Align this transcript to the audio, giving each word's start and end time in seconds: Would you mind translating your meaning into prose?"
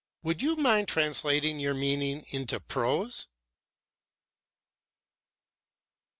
Would 0.23 0.41
you 0.41 0.55
mind 0.55 0.87
translating 0.87 1.59
your 1.59 1.75
meaning 1.75 2.25
into 2.31 2.59
prose?" 2.59 3.27